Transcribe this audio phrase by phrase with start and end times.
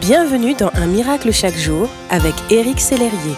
[0.00, 3.34] Bienvenue dans Un miracle chaque jour avec Éric Sellerier.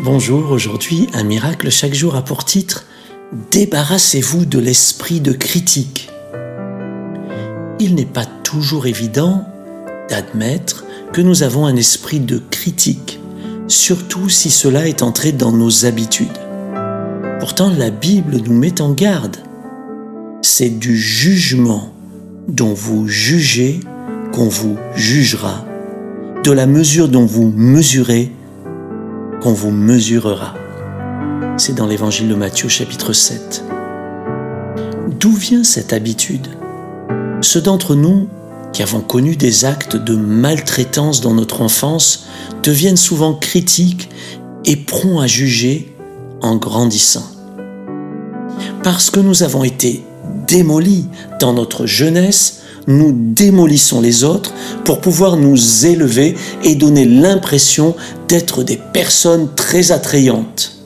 [0.00, 2.86] Bonjour, aujourd'hui Un miracle chaque jour a pour titre
[3.50, 6.08] Débarrassez-vous de l'esprit de critique.
[7.78, 9.44] Il n'est pas toujours évident
[10.08, 13.20] d'admettre que nous avons un esprit de critique,
[13.68, 16.38] surtout si cela est entré dans nos habitudes.
[17.38, 19.36] Pourtant, la Bible nous met en garde.
[20.42, 21.92] C'est du jugement
[22.48, 23.80] dont vous jugez
[24.38, 25.64] qu'on vous jugera,
[26.44, 28.30] de la mesure dont vous mesurez
[29.42, 30.54] qu'on vous mesurera.
[31.56, 33.64] C'est dans l'évangile de Matthieu chapitre 7.
[35.18, 36.46] D'où vient cette habitude?
[37.40, 38.28] Ceux d'entre nous
[38.72, 42.28] qui avons connu des actes de maltraitance dans notre enfance
[42.62, 44.08] deviennent souvent critiques
[44.64, 45.92] et prompts à juger
[46.42, 47.26] en grandissant.
[48.84, 50.04] Parce que nous avons été
[50.46, 51.08] démolis
[51.40, 54.52] dans notre jeunesse, nous démolissons les autres
[54.84, 57.94] pour pouvoir nous élever et donner l'impression
[58.26, 60.78] d'être des personnes très attrayantes.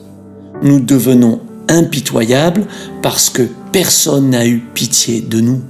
[0.61, 2.67] Nous devenons impitoyables
[3.01, 5.61] parce que personne n'a eu pitié de nous.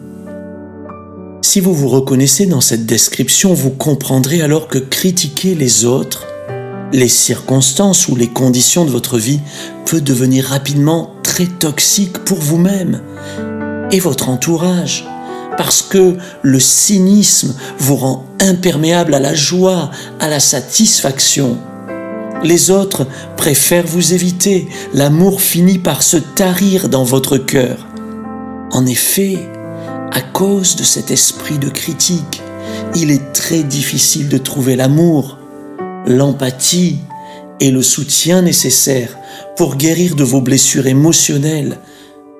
[1.44, 6.26] Si vous vous reconnaissez dans cette description, vous comprendrez alors que critiquer les autres,
[6.92, 9.40] les circonstances ou les conditions de votre vie
[9.86, 13.02] peut devenir rapidement très toxique pour vous-même
[13.92, 15.06] et votre entourage
[15.58, 21.58] parce que le cynisme vous rend imperméable à la joie, à la satisfaction.
[22.44, 27.88] Les autres préfèrent vous éviter, l'amour finit par se tarir dans votre cœur.
[28.72, 29.38] En effet,
[30.12, 32.42] à cause de cet esprit de critique,
[32.96, 35.38] il est très difficile de trouver l'amour,
[36.06, 37.00] l'empathie
[37.60, 39.18] et le soutien nécessaires
[39.56, 41.78] pour guérir de vos blessures émotionnelles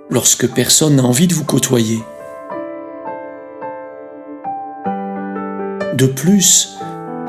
[0.10, 2.00] lorsque personne n'a envie de vous côtoyer.
[5.94, 6.78] De plus,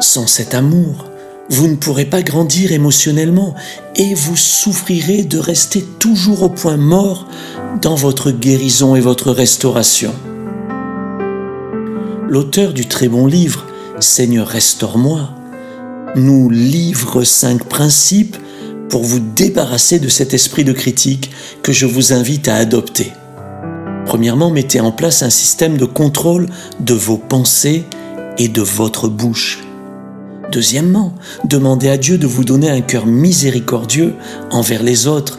[0.00, 1.10] sans cet amour,
[1.50, 3.54] vous ne pourrez pas grandir émotionnellement
[3.96, 7.28] et vous souffrirez de rester toujours au point mort
[7.82, 10.14] dans votre guérison et votre restauration.
[12.28, 13.66] L'auteur du très bon livre
[14.00, 15.30] Seigneur restaure-moi
[16.16, 18.36] nous livre cinq principes
[18.88, 21.30] pour vous débarrasser de cet esprit de critique
[21.62, 23.12] que je vous invite à adopter.
[24.06, 26.48] Premièrement, mettez en place un système de contrôle
[26.80, 27.84] de vos pensées
[28.38, 29.64] et de votre bouche.
[30.52, 31.14] Deuxièmement,
[31.44, 34.14] demandez à Dieu de vous donner un cœur miséricordieux
[34.50, 35.38] envers les autres,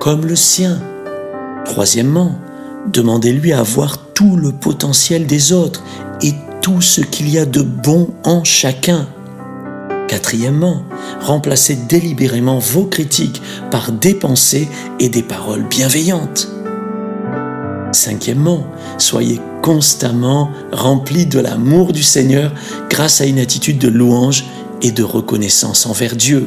[0.00, 0.80] comme le sien.
[1.64, 2.38] Troisièmement,
[2.92, 5.82] demandez-lui à voir tout le potentiel des autres
[6.22, 9.06] et tout ce qu'il y a de bon en chacun.
[10.08, 10.82] Quatrièmement,
[11.20, 14.68] remplacez délibérément vos critiques par des pensées
[15.00, 16.48] et des paroles bienveillantes.
[17.96, 18.66] Cinquièmement,
[18.98, 22.52] soyez constamment rempli de l'amour du Seigneur
[22.90, 24.44] grâce à une attitude de louange
[24.82, 26.46] et de reconnaissance envers Dieu.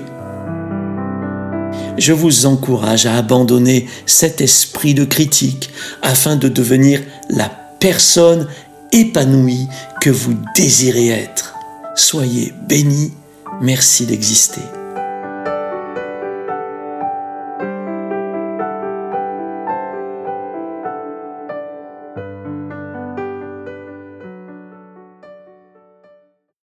[1.97, 5.71] Je vous encourage à abandonner cet esprit de critique
[6.03, 7.01] afin de devenir
[7.31, 7.49] la
[7.79, 8.47] personne
[8.91, 9.67] épanouie
[10.01, 11.55] que vous désirez être.
[11.95, 13.11] Soyez bénis,
[13.59, 14.78] merci d'exister.